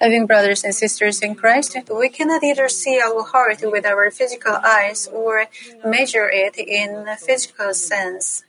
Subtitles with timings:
[0.00, 4.56] Loving brothers and sisters in Christ, we cannot either see our heart with our physical
[4.64, 5.46] eyes or
[5.84, 8.44] measure it in a physical sense.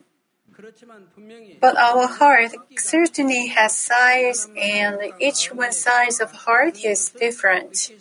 [1.61, 7.91] But our heart certainly has size, and each one's size of heart is different.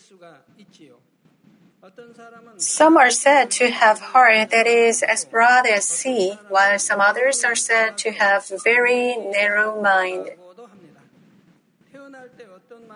[2.56, 7.44] Some are said to have heart that is as broad as sea, while some others
[7.44, 10.30] are said to have very narrow mind.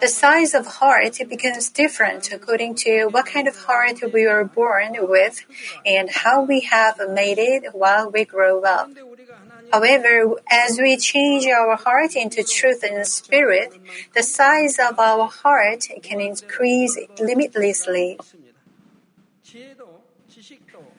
[0.00, 4.96] The size of heart becomes different according to what kind of heart we were born
[5.00, 5.45] with
[5.84, 8.90] and how we have made it while we grow up.
[9.73, 13.78] However, as we change our heart into truth and spirit,
[14.14, 18.18] the size of our heart can increase limitlessly.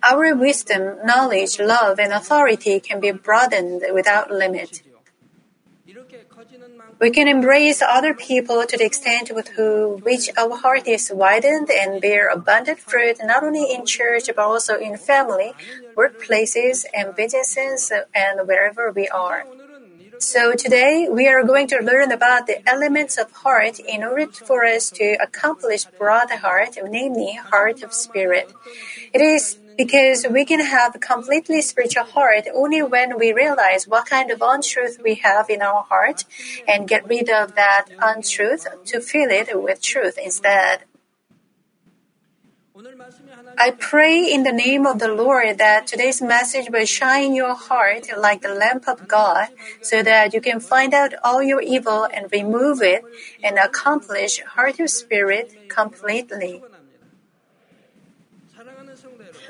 [0.04, 4.84] Our wisdom, knowledge, love, and authority can be broadened without limit.
[7.02, 9.50] We can embrace other people to the extent with
[10.04, 14.78] which our heart is widened and bear abundant fruit not only in church but also
[14.78, 15.54] in family,
[15.98, 19.48] workplaces, and businesses, and wherever we are.
[20.22, 24.64] So today we are going to learn about the elements of heart in order for
[24.64, 28.54] us to accomplish broad heart, namely heart of spirit.
[29.14, 34.06] It is because we can have a completely spiritual heart only when we realize what
[34.06, 36.26] kind of untruth we have in our heart
[36.68, 40.84] and get rid of that untruth to fill it with truth instead.
[43.58, 48.08] I pray in the name of the Lord that today's message will shine your heart
[48.18, 49.50] like the lamp of God
[49.82, 53.06] so that you can find out all your evil and remove it
[53.44, 56.64] and accomplish heart of spirit completely.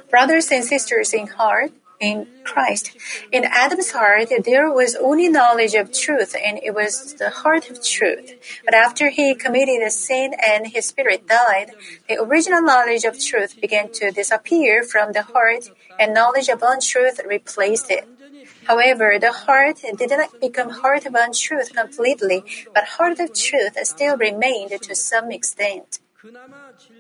[0.09, 2.91] Brothers and sisters in heart, in Christ.
[3.31, 7.81] In Adam's heart, there was only knowledge of truth, and it was the heart of
[7.81, 8.33] truth.
[8.65, 11.71] But after he committed a sin and his spirit died,
[12.09, 15.69] the original knowledge of truth began to disappear from the heart,
[15.99, 18.07] and knowledge of untruth replaced it.
[18.65, 24.17] However, the heart did not become heart of untruth completely, but heart of truth still
[24.17, 25.99] remained to some extent.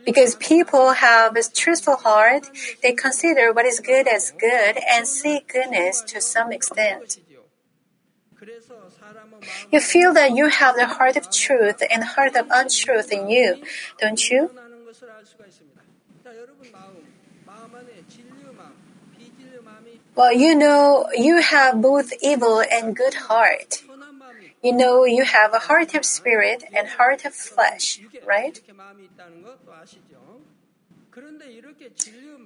[0.05, 2.49] Because people have a truthful heart,
[2.81, 7.19] they consider what is good as good and seek goodness to some extent.
[9.71, 13.61] You feel that you have the heart of truth and heart of untruth in you,
[13.99, 14.49] don't you?
[20.15, 23.83] Well, you know, you have both evil and good heart.
[24.63, 28.61] You know, you have a heart of spirit and heart of flesh, right?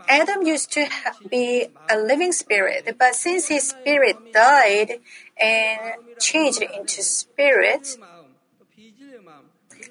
[0.08, 0.88] Adam used to
[1.30, 5.02] be a living spirit, but since his spirit died
[5.38, 7.98] and changed into spirit,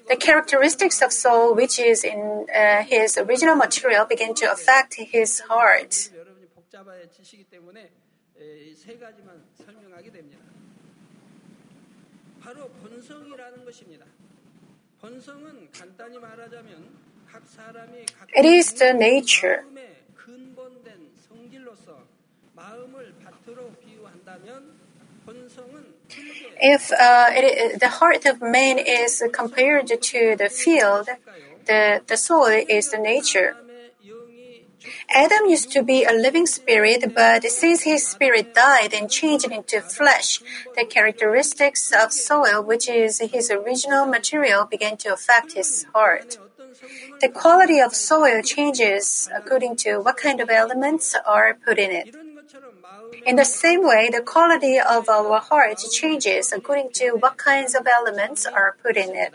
[0.09, 5.41] the characteristics of soul, which is in uh, his original material, began to affect his
[5.41, 6.09] heart.
[12.44, 14.06] 바로 본성이라는 것입니다.
[15.00, 16.88] 본성은 간단히 말하자면
[17.30, 18.06] 각 사람이
[18.36, 19.62] It is the nature.
[20.14, 22.04] 근본된 성질로서
[22.54, 24.74] 마음을 밭으로 비유한다면
[25.24, 26.00] 본성은
[26.60, 31.06] If uh, it, the heart of man is compared to the field,
[31.66, 33.54] the, the soul is the nature.
[35.09, 39.81] Adam used to be a living spirit, but since his spirit died and changed into
[39.81, 40.41] flesh,
[40.75, 46.37] the characteristics of soil, which is his original material, began to affect his heart.
[47.21, 52.15] The quality of soil changes according to what kind of elements are put in it.
[53.25, 57.87] In the same way, the quality of our heart changes according to what kinds of
[57.87, 59.33] elements are put in it.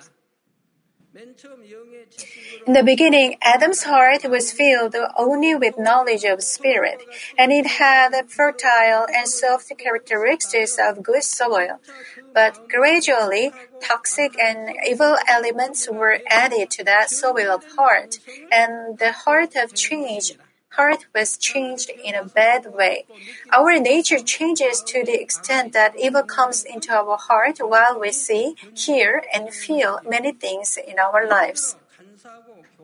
[1.12, 7.02] In the beginning, Adam's heart was filled only with knowledge of spirit,
[7.36, 11.80] and it had the fertile and soft characteristics of good soil.
[12.32, 13.50] But gradually,
[13.82, 18.20] toxic and evil elements were added to that soil of heart,
[18.52, 20.34] and the heart of change
[20.72, 23.04] heart was changed in a bad way.
[23.52, 28.54] Our nature changes to the extent that evil comes into our heart while we see,
[28.74, 31.76] hear, and feel many things in our lives.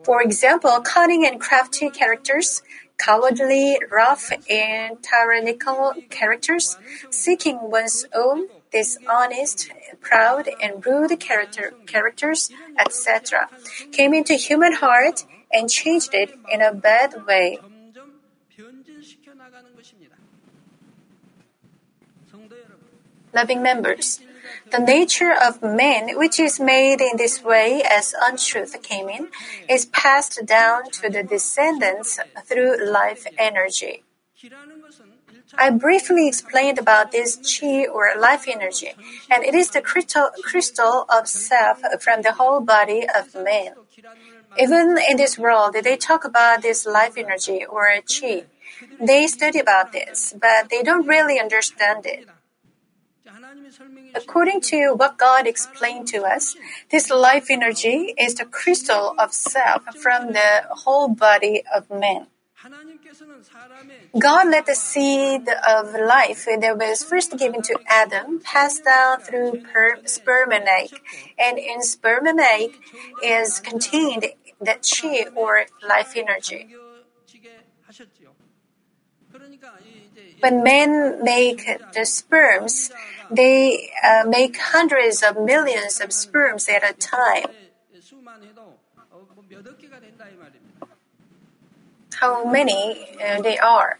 [0.03, 2.61] For example, cunning and crafty characters,
[2.97, 6.77] cowardly, rough, and tyrannical characters,
[7.09, 13.49] seeking one's own, dishonest, proud, and rude character, characters, etc.,
[13.91, 17.59] came into human heart and changed it in a bad way.
[23.37, 24.19] Loving members,
[24.71, 29.29] The nature of man, which is made in this way as untruth came in,
[29.69, 34.03] is passed down to the descendants through life energy.
[35.57, 38.91] I briefly explained about this chi or life energy,
[39.29, 43.73] and it is the crystal, of self from the whole body of man.
[44.57, 48.49] Even in this world, they talk about this life energy or chi.
[48.99, 52.27] They study about this, but they don't really understand it.
[54.15, 56.55] According to what God explained to us,
[56.89, 62.27] this life energy is the crystal of self from the whole body of man.
[64.17, 69.61] God let the seed of life that was first given to Adam pass down through
[69.61, 71.01] per- sperm and egg,
[71.37, 72.79] and in sperm and egg
[73.23, 74.25] is contained
[74.59, 76.67] the chi or life energy.
[80.39, 82.91] When men make the sperms,
[83.31, 87.49] they uh, make hundreds of millions of sperms at a time.
[92.15, 93.99] How many uh, they are?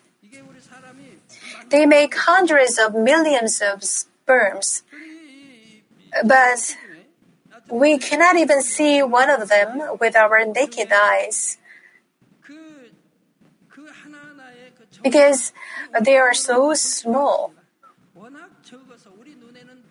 [1.70, 4.84] They make hundreds of millions of sperms,
[6.24, 6.78] but
[7.70, 11.58] we cannot even see one of them with our naked eyes
[15.08, 15.54] because
[16.02, 17.54] they are so small.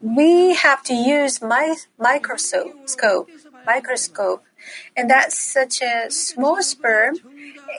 [0.02, 2.76] We have to use my microscope,
[3.64, 4.44] microscope,
[4.96, 7.16] and that such a small sperm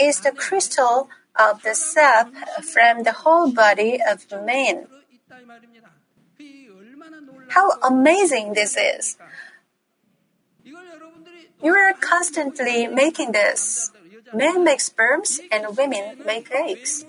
[0.01, 2.34] is the crystal of the sap
[2.74, 4.88] from the whole body of the man.
[7.50, 9.18] How amazing this is!
[11.62, 13.92] You are constantly making this.
[14.34, 17.06] Men make sperms and women make eggs.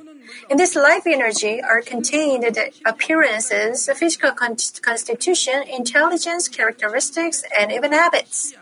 [0.51, 8.55] In this life energy are contained the appearances, physical constitution, intelligence, characteristics, and even habits.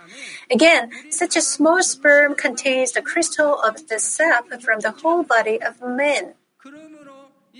[0.50, 5.60] Again, such a small sperm contains the crystal of the sap from the whole body
[5.60, 6.34] of man.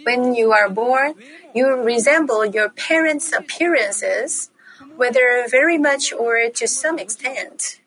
[0.05, 1.15] When you are born,
[1.55, 4.51] you resemble your parents' appearances,
[4.97, 7.81] whether very much or to some extent.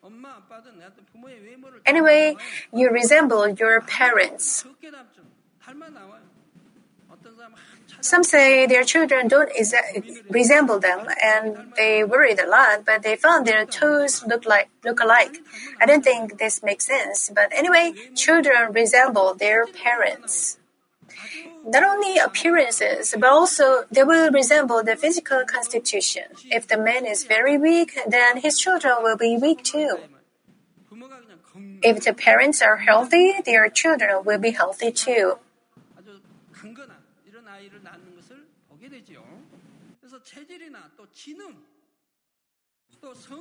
[1.86, 2.36] Anyway,
[2.72, 4.64] you resemble your parents.
[8.00, 9.50] Some say their children don't
[10.30, 15.00] resemble them and they worried a lot, but they found their toes look like look
[15.00, 15.36] alike.
[15.80, 20.58] I don't think this makes sense, but anyway, children resemble their parents.
[21.64, 26.24] Not only appearances, but also they will resemble the physical constitution.
[26.50, 29.98] If the man is very weak, then his children will be weak too.
[31.82, 35.38] If the parents are healthy, their children will be healthy too.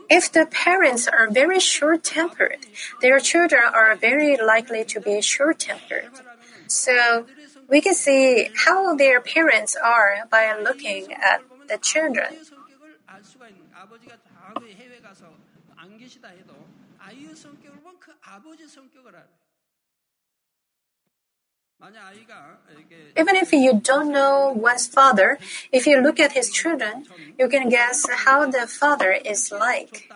[0.09, 2.65] If the parents are very short tempered,
[3.01, 6.11] their children are very likely to be short tempered.
[6.67, 7.25] So
[7.67, 12.45] we can see how their parents are by looking at the children.
[23.17, 25.39] Even if you don't know one's father,
[25.71, 27.05] if you look at his children,
[27.37, 30.11] you can guess how the father is like.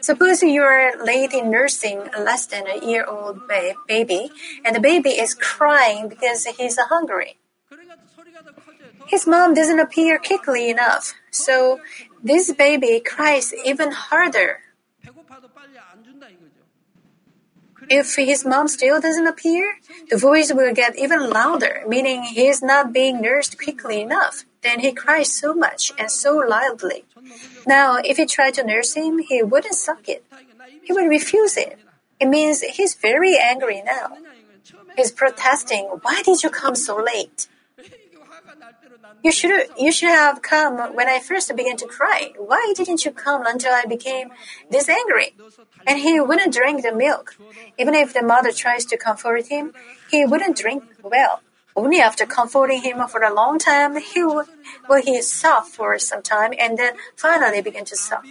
[0.00, 4.30] Suppose you are late in nursing a less than a year old ba- baby,
[4.64, 7.36] and the baby is crying because he's hungry.
[9.06, 11.80] His mom doesn't appear quickly enough, so
[12.22, 14.63] this baby cries even harder.
[17.88, 19.78] If his mom still doesn't appear,
[20.10, 24.44] the voice will get even louder, meaning he is not being nursed quickly enough.
[24.62, 27.04] Then he cries so much and so loudly.
[27.66, 30.24] Now, if you try to nurse him, he wouldn't suck it.
[30.82, 31.78] He would refuse it.
[32.20, 34.16] It means he's very angry now.
[34.96, 37.48] He's protesting, Why did you come so late?
[39.22, 42.32] You should you should have come when I first began to cry.
[42.36, 44.28] Why didn't you come until I became
[44.70, 45.34] this angry?
[45.86, 47.36] And he wouldn't drink the milk.
[47.78, 49.72] Even if the mother tries to comfort him,
[50.10, 51.40] he wouldn't drink well.
[51.76, 54.46] Only after comforting him for a long time, he would,
[54.88, 58.24] well, he soft for some time and then finally begin to suck.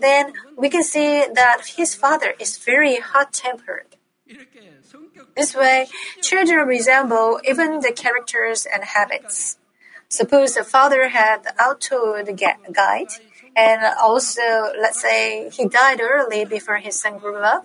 [0.00, 3.96] Then we can see that his father is very hot tempered.
[5.36, 5.88] This way,
[6.22, 9.58] children resemble even the characters and habits.
[10.08, 12.22] Suppose the father had auto
[12.72, 13.08] guide
[13.58, 17.64] and also, let's say he died early before his son grew up.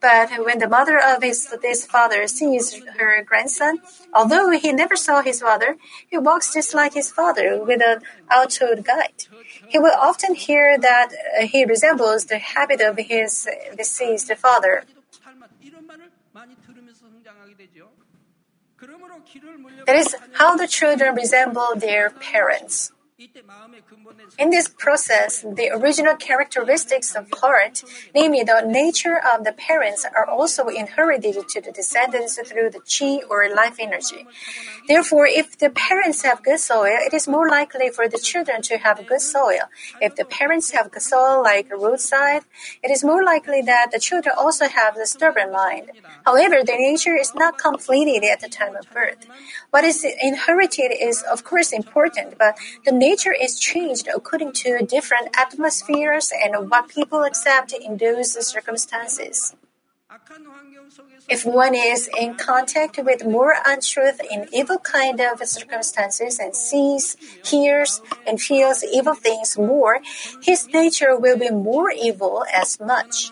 [0.00, 3.78] But when the mother of his this father sees her grandson,
[4.14, 5.76] although he never saw his father,
[6.08, 9.26] he walks just like his father with an outward guide.
[9.68, 14.84] He will often hear that uh, he resembles the habit of his deceased father.
[19.86, 22.92] That is how the children resemble their parents.
[24.38, 27.84] In this process, the original characteristics of heart,
[28.14, 33.20] namely the nature of the parents, are also inherited to the descendants through the chi
[33.28, 34.26] or life energy.
[34.88, 38.78] Therefore, if the parents have good soil, it is more likely for the children to
[38.78, 39.68] have good soil.
[40.00, 42.44] If the parents have good soil like a roadside,
[42.82, 45.90] it is more likely that the children also have the stubborn mind.
[46.24, 49.26] However, the nature is not completed at the time of birth.
[49.70, 55.28] What is inherited is, of course, important, but the nature is changed according to different
[55.36, 59.54] atmospheres and what people accept in those circumstances.
[61.28, 67.16] If one is in contact with more untruth in evil kind of circumstances and sees,
[67.44, 70.00] hears, and feels evil things more,
[70.42, 73.30] his nature will be more evil as much.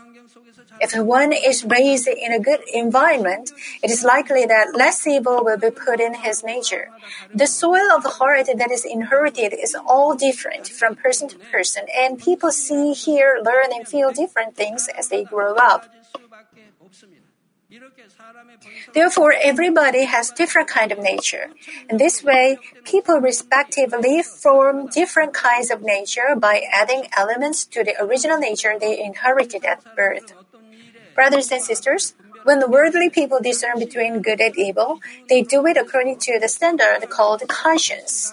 [0.80, 5.58] If one is raised in a good environment, it is likely that less evil will
[5.58, 6.88] be put in his nature.
[7.34, 11.86] The soil of the heart that is inherited is all different from person to person,
[11.96, 15.86] and people see, hear, learn, and feel different things as they grow up.
[18.94, 21.50] Therefore, everybody has different kind of nature.
[21.90, 27.94] In this way, people respectively form different kinds of nature by adding elements to the
[28.02, 30.32] original nature they inherited at birth.
[31.18, 35.76] Brothers and sisters, when the worldly people discern between good and evil, they do it
[35.76, 38.32] according to the standard called conscience.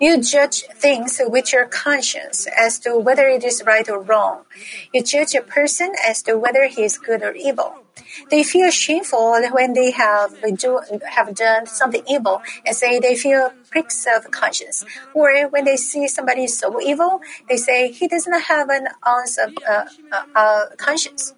[0.00, 4.48] You judge things with your conscience as to whether it is right or wrong.
[4.94, 7.84] You judge a person as to whether he is good or evil.
[8.30, 13.52] They feel shameful when they have, do, have done something evil and say they feel
[13.70, 14.84] pricks of conscience.
[15.12, 19.38] Or when they see somebody so evil, they say he does not have an ounce
[19.38, 21.34] of uh, uh, uh, conscience.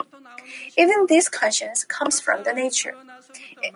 [0.76, 2.96] Even this conscience comes from the nature.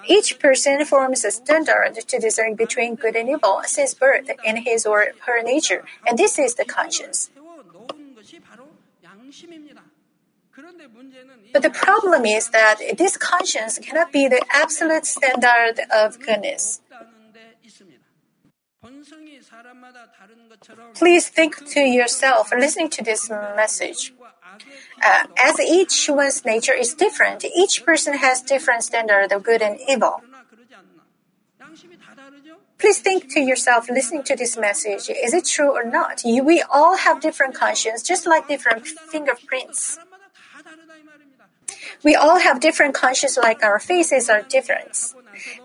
[0.07, 4.87] Each person forms a standard to discern between good and evil since birth in his
[4.87, 7.31] or her nature, and this is the conscience.
[11.53, 16.81] But the problem is that this conscience cannot be the absolute standard of goodness.
[20.95, 24.13] Please think to yourself listening to this message.
[25.03, 29.79] Uh, as each one's nature is different, each person has different standard of good and
[29.89, 30.23] evil.
[32.79, 36.23] Please think to yourself listening to this message, is it true or not?
[36.25, 39.99] We all have different conscience, just like different fingerprints.
[42.05, 45.15] We all have different conscience like our faces are different.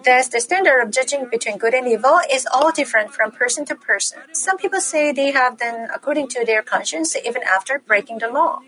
[0.04, 3.76] Thus, the standard of judging between good and evil is all different from person to
[3.76, 4.20] person.
[4.34, 8.60] Some people say they have done according to their conscience even after breaking the law.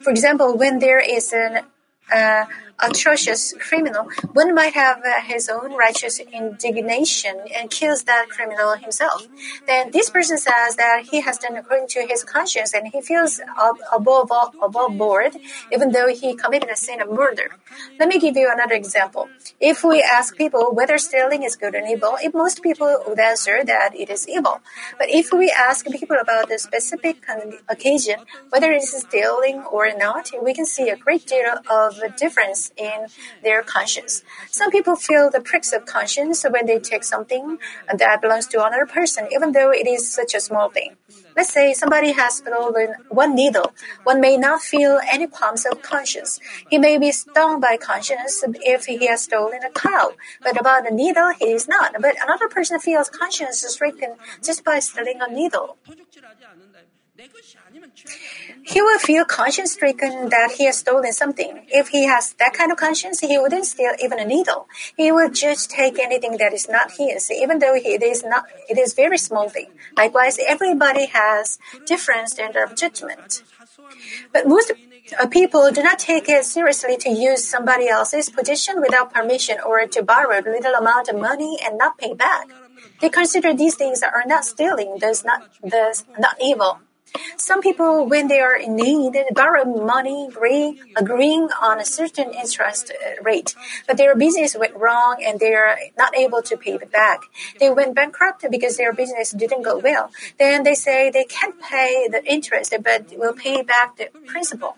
[0.00, 1.66] For example, when there is an
[2.12, 2.46] uh,
[2.78, 9.26] atrocious criminal, one might have uh, his own righteous indignation and kills that criminal himself.
[9.66, 13.40] Then this person says that he has done according to his conscience and he feels
[13.92, 14.30] above,
[14.62, 15.36] above board,
[15.72, 17.56] even though he committed a sin of murder.
[17.98, 19.28] Let me give you another example.
[19.60, 23.64] If we ask people whether stealing is good or evil, if most people would answer
[23.64, 24.60] that it is evil.
[24.98, 27.24] But if we ask people about the specific
[27.68, 32.65] occasion, whether it is stealing or not, we can see a great deal of difference
[32.76, 33.06] in
[33.42, 34.22] their conscience.
[34.50, 37.58] Some people feel the pricks of conscience when they take something
[37.92, 40.96] that belongs to another person, even though it is such a small thing.
[41.36, 43.72] Let's say somebody has stolen one needle.
[44.04, 46.40] One may not feel any qualms of conscience.
[46.68, 50.94] He may be stung by conscience if he has stolen a cow, but about a
[50.94, 51.94] needle, he is not.
[52.00, 55.76] But another person feels conscience stricken just by stealing a needle.
[58.62, 61.64] He will feel conscience stricken that he has stolen something.
[61.68, 64.68] If he has that kind of conscience, he wouldn't steal even a needle.
[64.96, 68.78] He will just take anything that is not his, even though it is not, it
[68.78, 69.70] is very small thing.
[69.96, 73.42] Likewise, everybody has different standard of judgment.
[74.32, 74.72] But most
[75.18, 79.86] uh, people do not take it seriously to use somebody else's position without permission or
[79.86, 82.48] to borrow a little amount of money and not pay back.
[83.00, 86.80] They consider these things are not stealing, thus not, thus not evil.
[87.36, 92.90] Some people, when they are in need, borrow money, agree, agreeing on a certain interest
[92.90, 93.54] uh, rate,
[93.86, 97.22] but their business went wrong and they are not able to pay it back.
[97.58, 100.10] They went bankrupt because their business didn't go well.
[100.38, 104.76] Then they say they can't pay the interest, but will pay back the principal.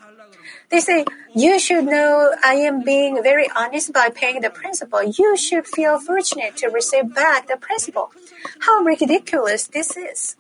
[0.71, 1.05] They say,
[1.35, 5.03] you should know I am being very honest by paying the principal.
[5.03, 8.13] You should feel fortunate to receive back the principal.
[8.61, 10.37] How ridiculous this is.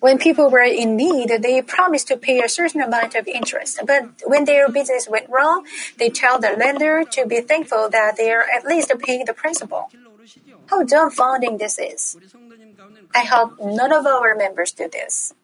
[0.00, 3.80] When people were in need, they promised to pay a certain amount of interest.
[3.86, 5.66] But when their business went wrong,
[5.98, 9.90] they tell the lender to be thankful that they are at least paying the principal.
[10.66, 12.16] How dumbfounding this is.
[13.14, 15.34] I hope none of our members do this.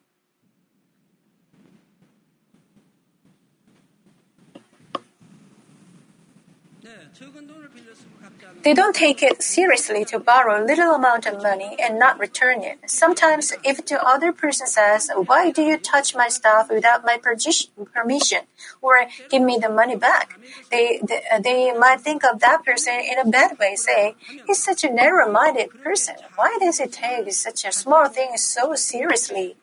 [8.63, 12.63] They don't take it seriously to borrow a little amount of money and not return
[12.63, 12.79] it.
[12.87, 18.41] Sometimes, if the other person says, Why do you touch my stuff without my permission?
[18.83, 20.39] or give me the money back,
[20.71, 24.15] they, they, uh, they might think of that person in a bad way, say,
[24.47, 26.17] He's such a narrow minded person.
[26.37, 29.57] Why does he take such a small thing so seriously?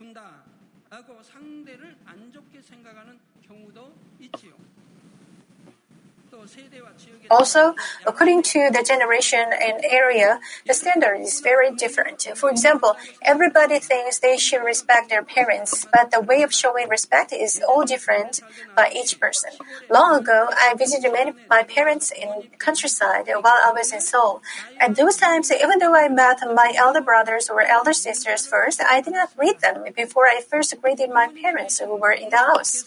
[7.29, 7.75] Also,
[8.05, 12.27] according to the generation and area, the standard is very different.
[12.35, 17.33] For example, everybody thinks they should respect their parents, but the way of showing respect
[17.33, 18.39] is all different
[18.75, 19.51] by each person.
[19.89, 24.41] Long ago, I visited many, my parents in countryside while I was in Seoul.
[24.79, 29.01] At those times, even though I met my elder brothers or elder sisters first, I
[29.01, 32.85] did not greet them before I first greeted my parents who were in the house.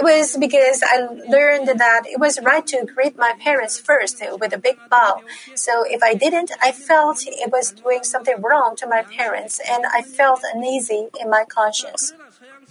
[0.00, 0.96] It was because I
[1.28, 5.20] learned that it was right to greet my parents first with a big bow.
[5.54, 9.84] So if I didn't, I felt it was doing something wrong to my parents and
[9.84, 12.14] I felt uneasy in my conscience.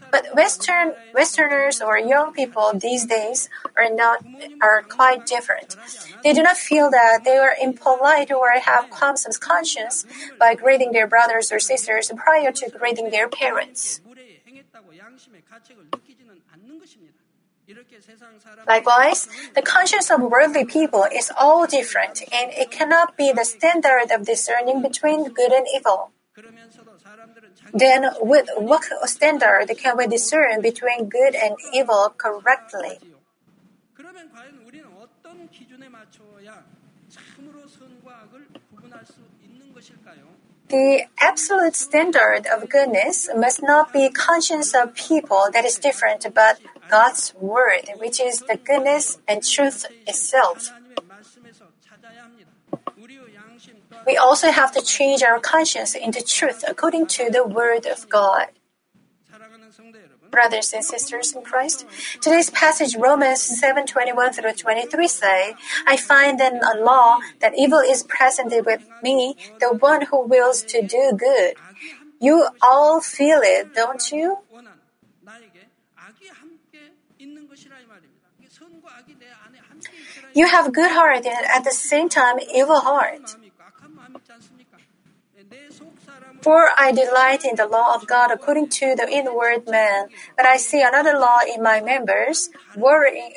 [0.10, 4.26] But Western Westerners or young people these days are not
[4.60, 5.76] are quite different.
[6.24, 10.08] They do not feel that they are impolite or have of conscience
[10.40, 14.02] by greeting their brothers or sisters prior to greeting their parents.
[18.68, 24.12] Likewise, the conscience of worldly people is all different and it cannot be the standard
[24.12, 26.12] of discerning between good and evil.
[27.74, 32.98] Then, with what standard can we discern between good and evil correctly?
[40.70, 46.60] The absolute standard of goodness must not be conscience of people that is different, but
[46.90, 50.72] God's word, which is the goodness and truth itself.
[54.06, 58.48] We also have to change our conscience into truth according to the word of God.
[60.30, 61.86] Brothers and sisters in Christ,
[62.22, 65.56] today's passage Romans 7:21 through 23 say,
[65.88, 70.64] I find in a law that evil is present with me, the one who wills
[70.64, 71.56] to do good.
[72.20, 74.40] You all feel it, don't you?
[80.34, 83.36] You have good heart and at the same time evil heart.
[86.42, 90.56] For I delight in the law of God according to the inward man, but I
[90.56, 93.34] see another law in my members, worrying,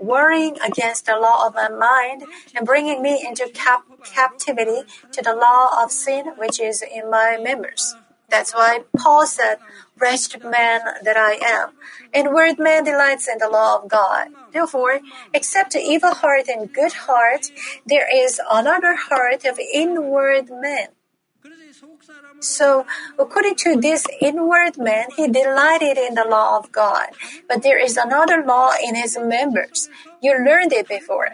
[0.00, 5.34] worrying against the law of my mind and bringing me into cap- captivity to the
[5.34, 7.96] law of sin which is in my members.
[8.28, 9.58] That's why Paul said,
[9.98, 11.70] Wretched man that I am.
[12.12, 14.28] Inward man delights in the law of God.
[14.52, 15.00] Therefore,
[15.32, 17.50] except the evil heart and good heart,
[17.86, 20.88] there is another heart of inward man
[22.42, 22.86] so,
[23.18, 27.08] according to this inward man, he delighted in the law of God.
[27.48, 29.88] But there is another law in his members.
[30.20, 31.28] You learned it before.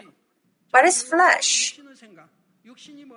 [0.71, 1.79] What is flesh?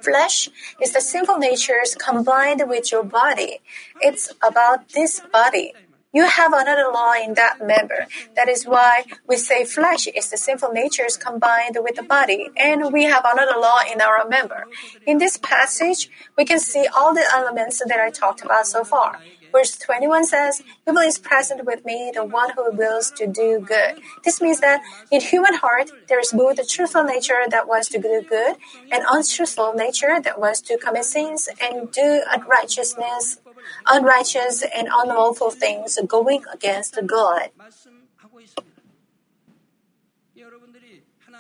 [0.01, 0.49] Flesh
[0.81, 3.61] is the sinful natures combined with your body.
[4.01, 5.75] It's about this body.
[6.15, 8.07] You have another law in that member.
[8.37, 12.93] That is why we say flesh is the sinful natures combined with the body, and
[12.93, 14.67] we have another law in our member.
[15.07, 19.21] In this passage, we can see all the elements that I talked about so far.
[19.53, 24.01] Verse 21 says, Evil is present with me, the one who wills to do good.
[24.25, 27.99] This means that in human heart, there is both a truthful nature that wants to
[27.99, 28.57] do good
[28.91, 33.42] and untruthful nature that wants to commit sins and do unrighteousness
[33.87, 37.51] unrighteous and unlawful things going against God.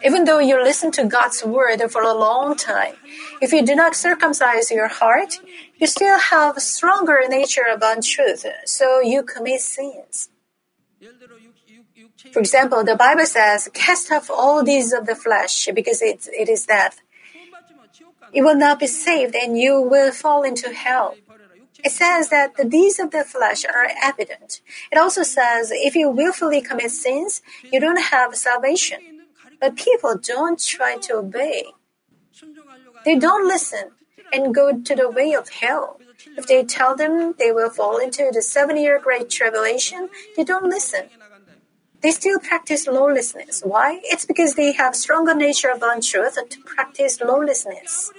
[0.05, 2.95] Even though you listen to God's word for a long time,
[3.41, 5.41] if you do not circumcise your heart,
[5.77, 10.29] you still have a stronger nature of untruth, so you commit sins.
[12.33, 16.49] For example, the Bible says, cast off all deeds of the flesh because it, it
[16.49, 17.01] is death.
[18.33, 21.17] You will not be saved and you will fall into hell.
[21.85, 24.61] It says that the deeds of the flesh are evident.
[24.91, 27.43] It also says if you willfully commit sins,
[27.73, 28.99] you don't have salvation.
[29.61, 31.67] But people don't try to obey.
[33.05, 33.91] They don't listen
[34.33, 36.01] and go to the way of hell.
[36.37, 40.65] If they tell them they will fall into the seven year great tribulation, they don't
[40.65, 41.09] listen.
[42.01, 43.63] They still practice lawlessness.
[43.65, 44.01] Why?
[44.03, 48.13] It's because they have stronger nature of untruth to practice lawlessness.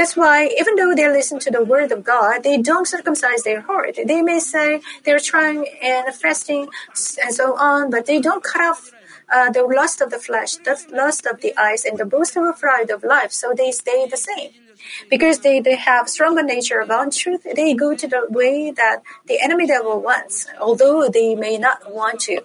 [0.00, 3.60] That's why, even though they listen to the word of God, they don't circumcise their
[3.60, 3.98] heart.
[4.02, 6.70] They may say they're trying and fasting
[7.22, 8.94] and so on, but they don't cut off
[9.30, 12.54] uh, the lust of the flesh, the lust of the eyes, and the boast boastful
[12.54, 14.52] pride of life, so they stay the same.
[15.10, 19.38] Because they, they have stronger nature of untruth, they go to the way that the
[19.42, 22.40] enemy devil wants, although they may not want to.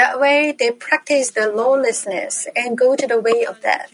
[0.00, 3.92] That way, they practice the lawlessness and go to the way of death.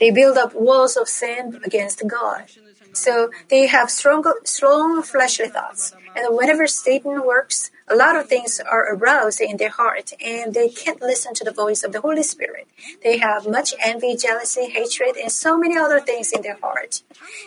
[0.00, 2.46] They build up walls of sin against God.
[2.92, 5.94] So they have strong, strong fleshly thoughts.
[6.16, 10.68] And whenever Satan works, a lot of things are aroused in their heart and they
[10.68, 12.66] can't listen to the voice of the Holy Spirit.
[13.04, 17.04] They have much envy, jealousy, hatred, and so many other things in their heart.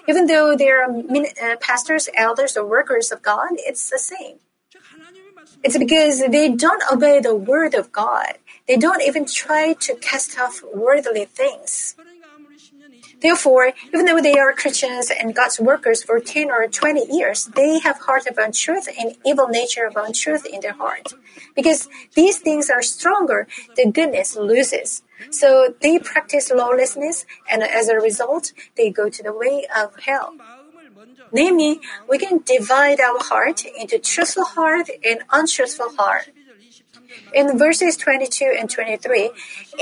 [0.08, 4.38] Even though they are uh, pastors, elders, or workers of God, it's the same.
[5.64, 8.38] It's because they don't obey the word of God.
[8.68, 11.96] They don't even try to cast off worldly things.
[13.22, 17.80] Therefore, even though they are Christians and God's workers for 10 or 20 years, they
[17.80, 21.14] have heart of untruth and evil nature of untruth in their heart.
[21.56, 25.04] Because these things are stronger, the goodness loses.
[25.30, 30.36] So they practice lawlessness and as a result, they go to the way of hell.
[31.32, 36.30] Namely, we can divide our heart into truthful heart and untruthful heart.
[37.34, 39.32] In verses 22 and 23,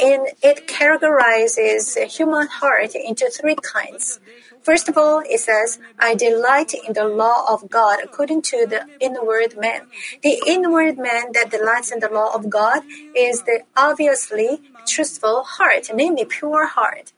[0.02, 4.20] in, it categorizes human heart into three kinds.
[4.62, 8.86] First of all, it says, I delight in the law of God according to the
[9.00, 9.84] inward man.
[10.22, 12.82] The inward man that delights in the law of God
[13.16, 17.14] is the obviously truthful heart, namely pure heart.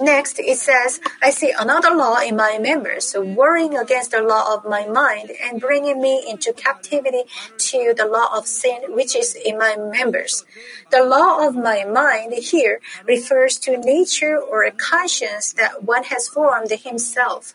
[0.00, 4.64] Next, it says, I see another law in my members, warring against the law of
[4.64, 7.22] my mind and bringing me into captivity
[7.58, 10.44] to the law of sin which is in my members.
[10.90, 16.26] The law of my mind here refers to nature or a conscience that one has
[16.26, 17.54] formed himself.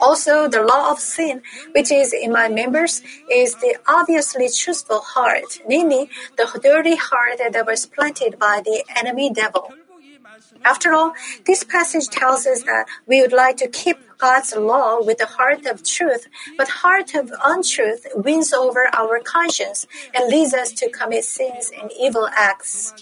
[0.00, 1.42] Also, the law of sin,
[1.72, 7.66] which is in my members, is the obviously truthful heart, namely, the dirty heart that
[7.66, 9.74] was planted by the enemy devil.
[10.64, 11.12] After all,
[11.46, 15.66] this passage tells us that we would like to keep God's law with the heart
[15.66, 21.24] of truth, but heart of untruth wins over our conscience and leads us to commit
[21.24, 22.94] sins and evil acts.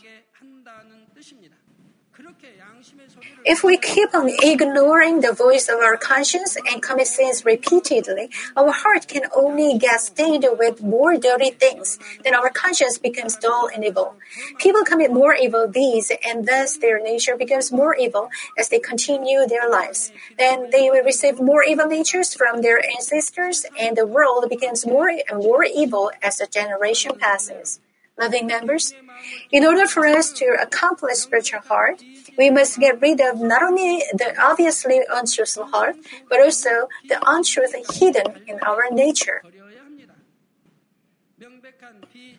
[3.50, 8.70] If we keep on ignoring the voice of our conscience and commit sins repeatedly, our
[8.70, 11.98] heart can only get stained with more dirty things.
[12.22, 14.16] Then our conscience becomes dull and evil.
[14.58, 19.46] People commit more evil deeds, and thus their nature becomes more evil as they continue
[19.46, 20.12] their lives.
[20.36, 25.08] Then they will receive more evil natures from their ancestors, and the world becomes more
[25.08, 27.80] and more evil as the generation passes.
[28.18, 28.94] Loving members,
[29.52, 32.02] in order for us to accomplish spiritual heart,
[32.38, 35.96] we must get rid of not only the obviously untruthful heart,
[36.30, 39.42] but also the untruth hidden in our nature.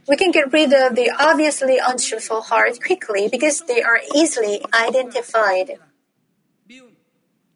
[0.07, 5.77] We can get rid of the obviously untruthful heart quickly because they are easily identified.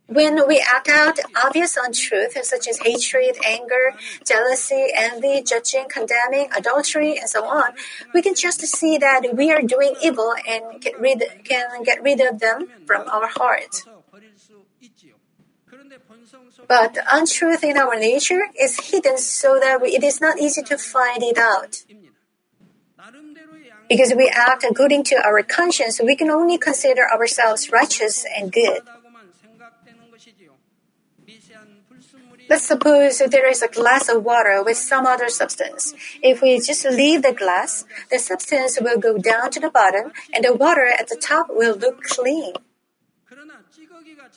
[0.08, 3.94] When we act out obvious untruth such as hatred, anger,
[4.26, 7.72] jealousy, envy, judging, condemning, adultery, and so on,
[8.14, 12.20] we can just see that we are doing evil and get rid, can get rid
[12.20, 13.84] of them from our heart.
[16.68, 21.24] But untruth in our nature is hidden so that it is not easy to find
[21.24, 21.84] it out.
[23.90, 28.82] Because we act according to our conscience, we can only consider ourselves righteous and good.
[32.54, 35.96] Let's suppose there is a glass of water with some other substance.
[36.22, 40.44] If we just leave the glass, the substance will go down to the bottom and
[40.44, 42.54] the water at the top will look clean.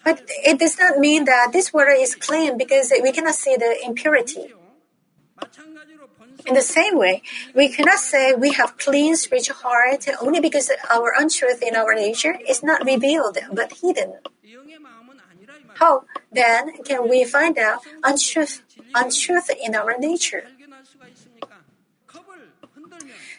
[0.02, 3.76] But it does not mean that this water is clean because we cannot see the
[3.84, 4.46] impurity.
[6.46, 7.20] In the same way,
[7.54, 12.38] we cannot say we have clean spiritual heart only because our untruth in our nature
[12.48, 14.14] is not revealed but hidden.
[15.78, 18.62] How then can we find out untruth,
[18.94, 20.44] untruth in our nature?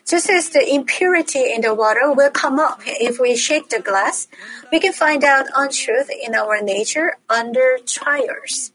[0.06, 4.28] Just as the impurity in the water will come up if we shake the glass,
[4.72, 8.72] we can find out untruth in our nature under trials.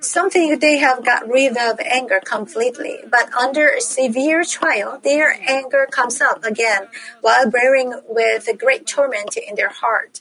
[0.00, 5.86] Some think they have got rid of anger completely, but under severe trial, their anger
[5.90, 6.88] comes up again
[7.20, 10.20] while bearing with great torment in their heart.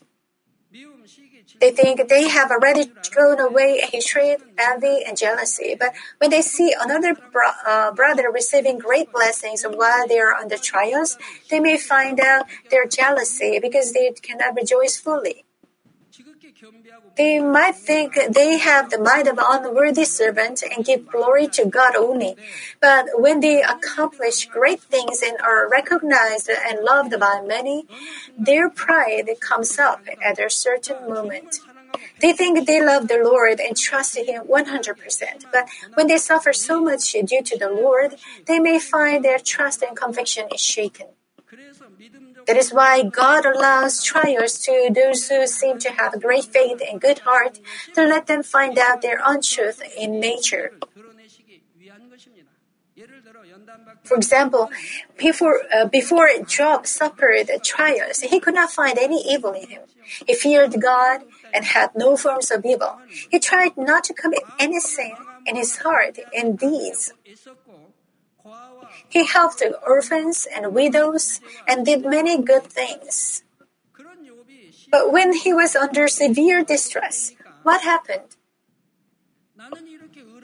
[1.61, 6.75] They think they have already thrown away hatred, envy, and jealousy, but when they see
[6.77, 11.17] another bro- uh, brother receiving great blessings while they are under trials,
[11.49, 15.44] they may find out their jealousy because they cannot rejoice fully.
[17.17, 21.65] They might think they have the mind of an unworthy servant and give glory to
[21.65, 22.35] God only.
[22.81, 27.87] But when they accomplish great things and are recognized and loved by many,
[28.37, 31.61] their pride comes up at a certain moment.
[32.19, 36.81] They think they love the Lord and trust Him 100%, but when they suffer so
[36.81, 41.07] much due to the Lord, they may find their trust and conviction is shaken.
[42.47, 47.01] That is why God allows trials to those who seem to have great faith and
[47.01, 47.59] good heart
[47.95, 50.71] to let them find out their untruth in nature.
[54.03, 54.69] For example,
[55.17, 59.81] before, uh, before Job suffered trials, he could not find any evil in him.
[60.27, 61.21] He feared God
[61.53, 62.99] and had no forms of evil.
[63.29, 65.13] He tried not to commit any sin
[65.45, 67.13] in his heart and deeds.
[69.09, 73.43] He helped orphans and widows and did many good things.
[74.91, 78.35] But when he was under severe distress, what happened?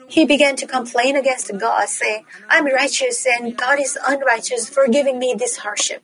[0.08, 5.18] He began to complain against God, saying, I'm righteous and God is unrighteous for giving
[5.18, 6.02] me this hardship.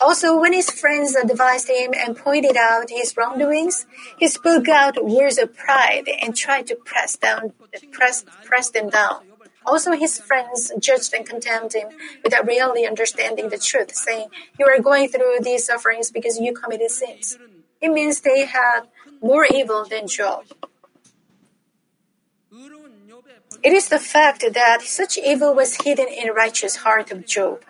[0.00, 3.86] Also, when his friends advised him and pointed out his wrongdoings,
[4.18, 7.52] he spoke out words of pride and tried to press down,
[7.92, 9.22] press, press them down.
[9.66, 11.88] Also, his friends judged and condemned him
[12.22, 16.90] without really understanding the truth, saying, You are going through these sufferings because you committed
[16.90, 17.38] sins.
[17.80, 18.82] It means they had
[19.20, 20.44] more evil than Job.
[23.62, 27.64] It is the fact that such evil was hidden in the righteous heart of Job.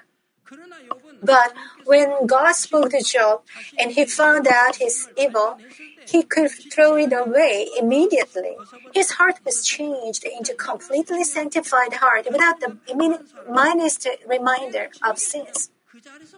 [1.23, 1.55] But
[1.85, 3.43] when God spoke to Job
[3.79, 5.59] and he found out his evil,
[6.09, 8.57] he could throw it away immediately.
[8.95, 15.71] His heart was changed into completely sanctified heart without the minutest reminder of sins.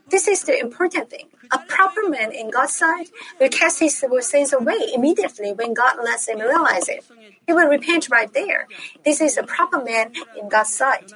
[0.08, 1.28] This is the important thing.
[1.50, 6.28] A proper man in God's sight will cast his sins away immediately when God lets
[6.28, 7.04] him realize it.
[7.46, 8.68] He will repent right there.
[9.04, 11.14] This is a proper man in God's sight.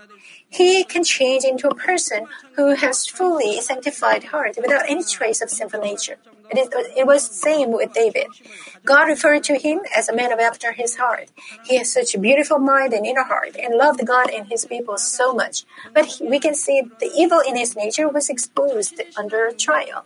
[0.50, 5.48] He can change into a person who has fully sanctified heart without any trace of
[5.48, 6.16] sinful nature.
[6.50, 8.26] It, is, it was the same with David.
[8.84, 11.30] God referred to him as a man of after his heart.
[11.64, 14.98] He has such a beautiful mind and inner heart and loved God and his people
[14.98, 15.64] so much.
[15.94, 20.04] But he, we can see the evil in his nature was exposed under trial.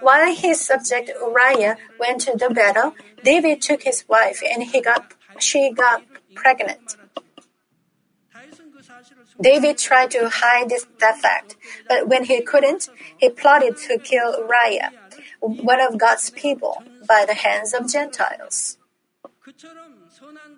[0.00, 5.12] While his subject Uriah went to the battle, David took his wife and he got,
[5.38, 6.02] she got
[6.34, 6.96] pregnant.
[9.40, 11.56] David tried to hide this, fact,
[11.88, 14.92] but when he couldn't, he plotted to kill Uriah,
[15.40, 18.76] one of God's people, by the hands of Gentiles.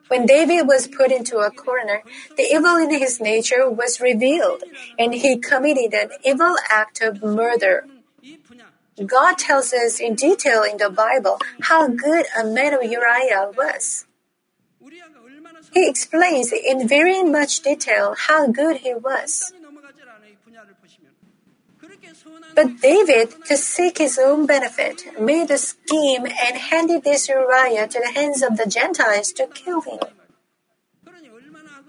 [0.09, 2.03] When David was put into a corner,
[2.37, 4.65] the evil in his nature was revealed,
[4.99, 7.87] and he committed an evil act of murder.
[9.07, 14.07] God tells us in detail in the Bible how good a man of Uriah was.
[15.73, 19.53] He explains in very much detail how good he was.
[22.55, 28.01] But David, to seek his own benefit, made a scheme and handed this Uriah to
[28.01, 30.01] the hands of the Gentiles to kill him.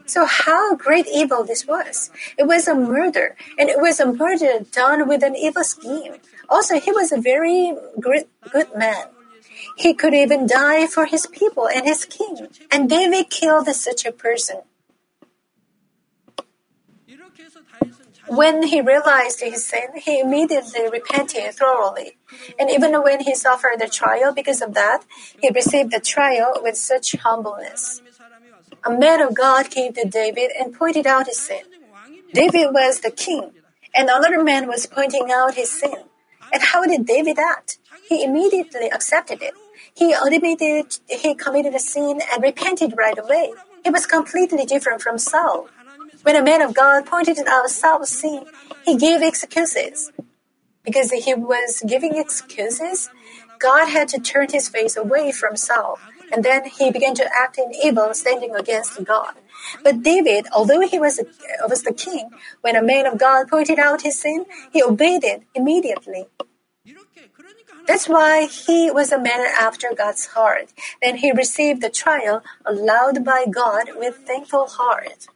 [0.06, 2.12] So how great evil this was.
[2.38, 6.16] It was a murder, and it was a murder done with an evil scheme.
[6.50, 8.28] Also, he was a very good,
[8.76, 9.08] man.
[9.78, 12.48] He could even die for his people and his king.
[12.72, 14.62] And David killed such a person.
[18.28, 22.18] When he realized his sin, he immediately repented thoroughly.
[22.58, 25.04] And even when he suffered a trial because of that,
[25.42, 28.02] he received the trial with such humbleness.
[28.86, 31.64] A man of God came to David and pointed out his sin.
[32.34, 33.52] David was the king,
[33.94, 36.04] and another man was pointing out his sin.
[36.52, 37.78] And how did David act?
[38.10, 39.56] He immediately accepted it.
[39.96, 43.54] he admitted he committed a sin and repented right away.
[43.84, 45.68] He was completely different from Saul.
[46.24, 48.46] When a man of God pointed out Saul's sin,
[48.86, 50.12] he gave excuses.
[50.84, 53.10] Because he was giving excuses,
[53.60, 56.00] God had to turn his face away from Saul,
[56.32, 59.34] and then he began to act in evil, standing against God.
[59.84, 61.22] But David, although he was,
[61.70, 65.44] was the king, when a man of God pointed out his sin, he obeyed it
[65.56, 66.26] immediately.
[67.88, 70.74] That's why he was a man after God's heart.
[71.02, 75.28] Then he received the trial allowed by God with thankful heart.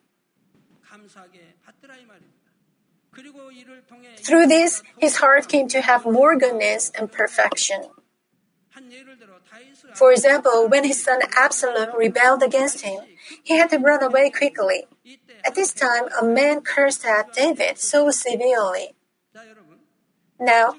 [4.17, 7.89] Through this, his heart came to have more goodness and perfection.
[9.95, 13.01] For example, when his son Absalom rebelled against him,
[13.43, 14.85] he had to run away quickly.
[15.45, 18.93] At this time, a man cursed at David so severely.
[20.39, 20.75] Now,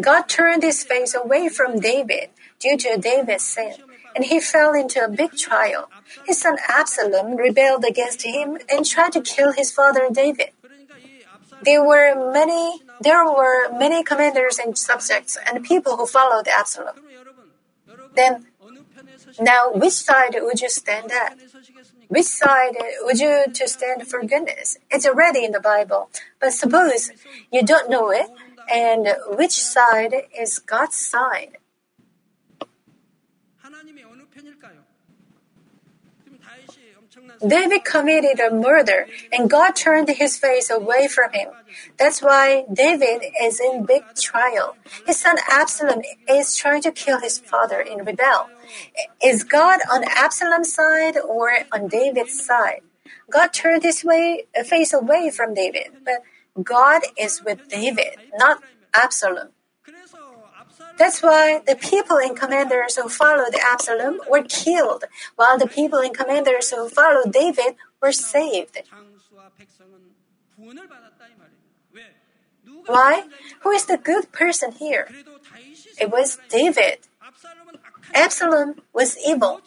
[0.00, 3.74] God turned his face away from David due to David's sin,
[4.14, 5.90] and he fell into a big trial.
[6.26, 10.50] His son Absalom rebelled against him and tried to kill his father David.
[11.62, 16.96] There were many there were many commanders and subjects and people who followed Absalom.
[18.14, 18.46] Then
[19.40, 21.38] now which side would you stand at?
[22.08, 24.78] Which side would you to stand for goodness?
[24.90, 26.08] It's already in the Bible.
[26.40, 27.10] But suppose
[27.50, 28.26] you don't know it,
[28.72, 31.58] and which side is God's side?
[37.46, 41.48] David committed a murder and God turned his face away from him.
[41.98, 44.76] That's why David is in big trial.
[45.06, 48.50] His son Absalom is trying to kill his father in rebel.
[49.22, 52.80] Is God on Absalom's side or on David's side?
[53.30, 56.22] God turned his way, face away from David, but
[56.62, 58.62] God is with David, not
[58.94, 59.48] Absalom.
[60.98, 65.04] That's why the people and commanders who followed Absalom were killed,
[65.36, 68.82] while the people and commanders who followed David were saved.
[72.86, 73.24] Why?
[73.60, 75.08] Who is the good person here?
[76.00, 76.98] It was David.
[78.14, 79.60] Absalom was evil.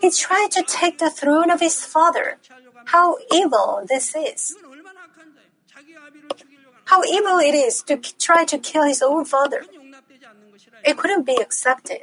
[0.00, 2.38] He tried to take the throne of his father.
[2.86, 4.54] How evil this is.
[6.86, 9.62] How evil it is to try to kill his own father.
[10.84, 12.02] It couldn't be accepted.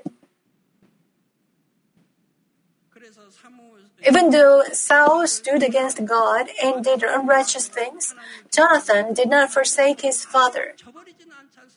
[4.08, 8.16] Even though Saul stood against God and did unrighteous things,
[8.52, 10.76] Jonathan did not forsake his father.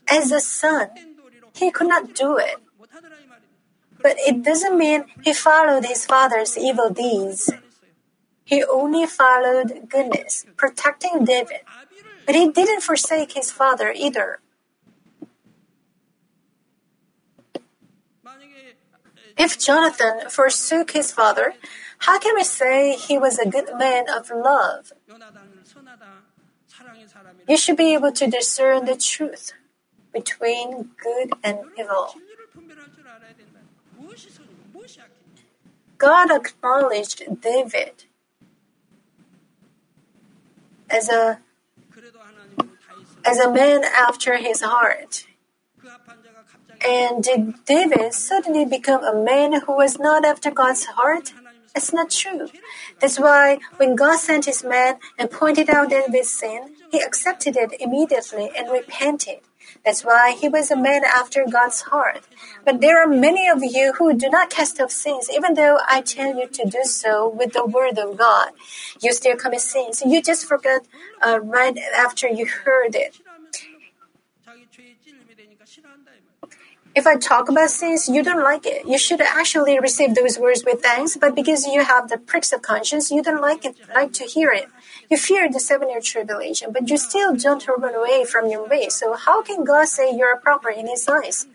[0.08, 0.88] As a son,
[1.54, 2.56] he could not do it.
[4.00, 7.50] But it doesn't mean he followed his father's evil deeds.
[8.44, 11.60] He only followed goodness, protecting David.
[12.26, 14.40] But he didn't forsake his father either.
[19.36, 21.54] If Jonathan forsook his father,
[21.98, 24.92] how can we say he was a good man of love?
[27.48, 29.52] You should be able to discern the truth
[30.12, 32.14] between good and evil.
[35.98, 38.04] God acknowledged David
[40.88, 41.40] as a
[43.24, 45.26] as a man after his heart.
[46.86, 51.32] And did David suddenly become a man who was not after God's heart?
[51.74, 52.48] It's not true.
[53.00, 57.74] That's why when God sent his man and pointed out David's sin, he accepted it
[57.80, 59.40] immediately and repented.
[59.84, 62.24] That's why he was a man after God's heart.
[62.64, 66.00] But there are many of you who do not cast off sins, even though I
[66.00, 68.52] tell you to do so with the word of God.
[69.00, 70.02] You still commit sins.
[70.04, 70.82] You just forgot
[71.20, 73.20] uh, right after you heard it.
[76.94, 78.86] If I talk about sins, you don't like it.
[78.86, 82.62] You should actually receive those words with thanks, but because you have the pricks of
[82.62, 84.68] conscience, you don't like it, like to hear it.
[85.14, 88.88] You fear the seven-year tribulation, but you still don't run away from your way.
[88.88, 91.46] So how can God say you're proper in His eyes?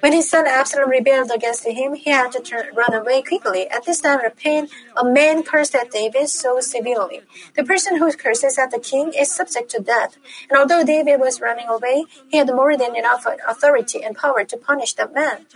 [0.00, 3.66] When his son Absalom rebelled against him, he had to turn, run away quickly.
[3.66, 7.22] At this time of pain, a man cursed at David so severely.
[7.56, 10.18] The person who curses at the king is subject to death.
[10.50, 14.56] And although David was running away, he had more than enough authority and power to
[14.58, 15.46] punish that man.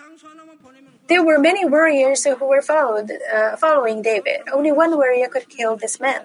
[1.09, 4.41] There were many warriors who were followed, uh, following David.
[4.51, 6.23] Only one warrior could kill this man.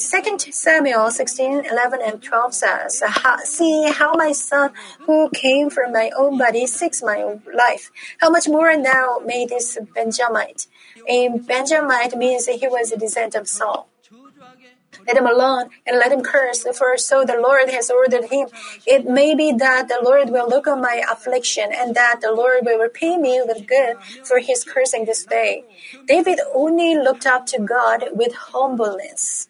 [0.00, 3.02] 2 Samuel 16, 11 and 12 says,
[3.44, 7.90] See how my son who came from my own body seeks my life.
[8.18, 10.66] How much more now may this Benjamite.
[11.06, 13.88] A Benjamite means he was a descendant of Saul.
[15.06, 18.48] Let him alone and let him curse, for so the Lord has ordered him.
[18.86, 22.60] It may be that the Lord will look on my affliction and that the Lord
[22.64, 25.64] will repay me with good for his cursing this day.
[26.06, 29.49] David only looked up to God with humbleness.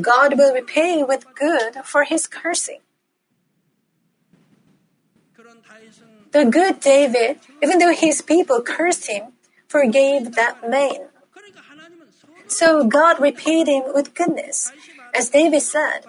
[0.00, 2.80] God will repay with good for his cursing.
[6.32, 9.32] The good David, even though his people cursed him,
[9.68, 11.08] forgave that man.
[12.46, 14.72] So God repaid him with goodness.
[15.14, 16.06] As David said,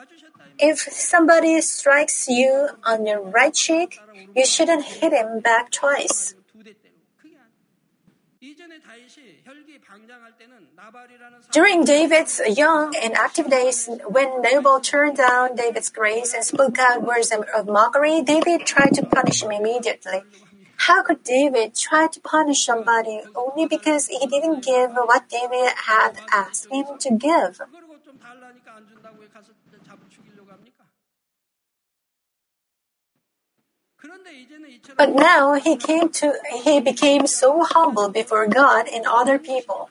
[0.60, 4.00] if somebody strikes you on your right cheek,
[4.36, 6.35] you shouldn't hit him back twice.
[11.52, 17.04] During David's young and active days, when Nabal turned down David's grace and spoke out
[17.04, 20.24] words of mockery, David tried to punish him immediately.
[20.78, 26.20] How could David try to punish somebody only because he didn't give what David had
[26.32, 27.62] asked him to give?
[34.98, 36.34] But now he came to
[36.64, 39.90] he became so humble before God and other people.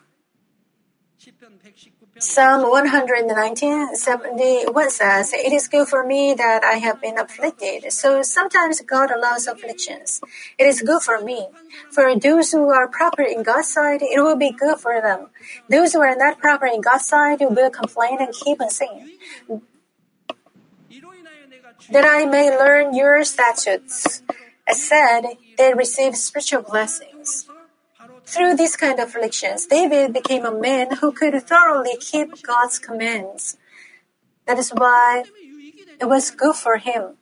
[2.19, 7.93] Psalm 119, 71 says, It is good for me that I have been afflicted.
[7.93, 10.21] So sometimes God allows afflictions.
[10.59, 11.49] It is good for me.
[11.91, 15.29] For those who are proper in God's sight, it will be good for them.
[15.69, 19.11] Those who are not proper in God's sight will complain and keep on saying,
[21.91, 24.23] That I may learn your statutes.
[24.67, 25.23] As said,
[25.59, 27.47] they receive spiritual blessings.
[28.25, 33.57] Through these kind of afflictions, David became a man who could thoroughly keep God's commands.
[34.47, 35.25] That is why
[36.01, 37.19] it was good for him.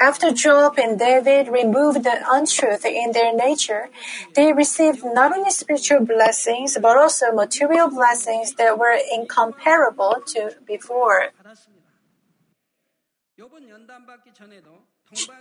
[0.00, 3.88] After Job and David removed the untruth in their nature,
[4.34, 11.30] they received not only spiritual blessings but also material blessings that were incomparable to before.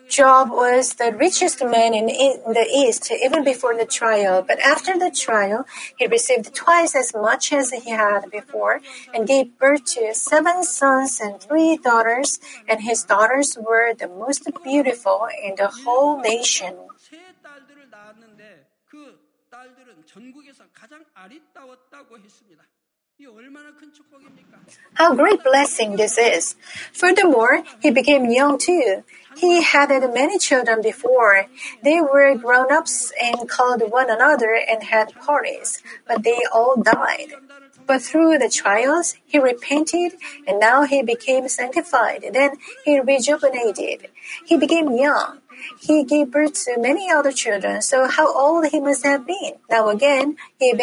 [0.07, 5.09] Job was the richest man in the East even before the trial, but after the
[5.09, 5.66] trial,
[5.97, 8.82] he received twice as much as he had before
[9.13, 12.39] and gave birth to seven sons and three daughters,
[12.70, 16.78] and his daughters were the most beautiful in the whole nation.
[24.93, 26.55] How great blessing this is!
[26.93, 29.03] Furthermore, he became young too.
[29.36, 31.45] He had many children before.
[31.83, 37.33] They were grown ups and called one another and had parties, but they all died.
[37.86, 40.13] But through the trials, he repented
[40.47, 42.25] and now he became sanctified.
[42.33, 44.09] Then he rejuvenated.
[44.45, 45.41] He became young.
[45.79, 49.53] He gave birth to many other children, so how old he must have been.
[49.69, 50.73] Now again, he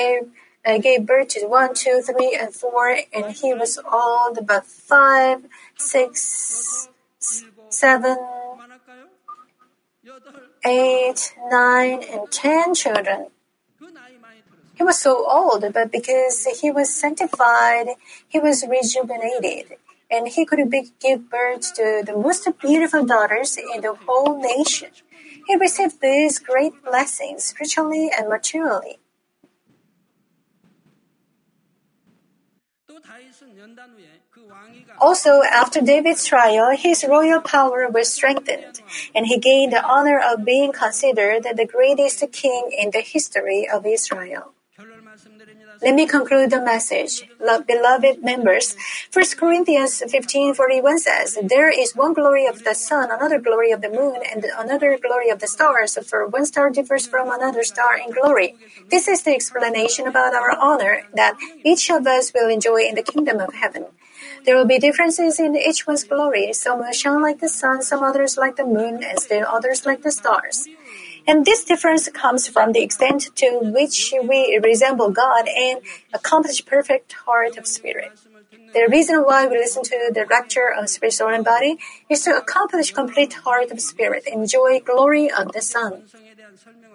[0.65, 5.45] uh, gave birth to one, two, three, and four, and he was old but five,
[5.77, 6.89] six,
[7.73, 8.17] seven,
[10.65, 13.29] eight, nine, and ten children.
[14.75, 17.89] He was so old, but because he was sanctified,
[18.27, 19.77] he was rejuvenated,
[20.11, 20.61] and he could
[21.01, 24.91] give birth to the most beautiful daughters in the whole nation.
[25.47, 28.99] He received these great blessings spiritually and materially.
[35.01, 38.81] Also, after David's trial, his royal power was strengthened,
[39.15, 43.85] and he gained the honor of being considered the greatest king in the history of
[43.85, 44.53] Israel.
[45.83, 47.27] Let me conclude the message.
[47.41, 48.77] Beloved members,
[49.11, 53.91] 1 Corinthians 15:41 says, "There is one glory of the sun, another glory of the
[53.91, 58.11] moon, and another glory of the stars, for one star differs from another star in
[58.11, 58.55] glory."
[58.91, 61.35] This is the explanation about our honor that
[61.65, 63.87] each of us will enjoy in the kingdom of heaven.
[64.45, 66.53] There will be differences in each one's glory.
[66.53, 70.03] Some will shine like the sun, some others like the moon, and still others like
[70.03, 70.69] the stars.
[71.27, 75.81] And this difference comes from the extent to which we resemble God and
[76.13, 78.13] accomplish perfect heart of spirit.
[78.75, 82.37] The reason why we listen to the lecture on spirit, soul, and body is to
[82.37, 86.05] accomplish complete heart of spirit, enjoy glory of the sun.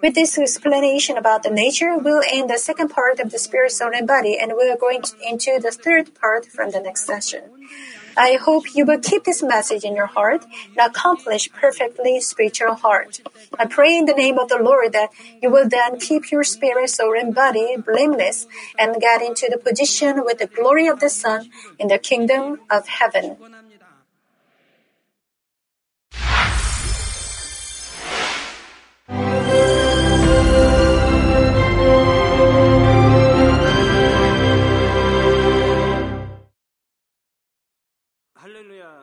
[0.02, 3.90] With this explanation about the nature, we'll end the second part of the spirit, soul,
[3.92, 7.50] and body, and we're going into the third part from the next session.
[8.16, 10.44] I hope you will keep this message in your heart
[10.76, 13.20] and accomplish perfectly spiritual heart.
[13.58, 16.90] I pray in the name of the Lord that you will then keep your spirit,
[16.90, 18.46] soul, and body blameless
[18.78, 22.88] and get into the position with the glory of the sun in the kingdom of
[22.88, 23.36] heaven.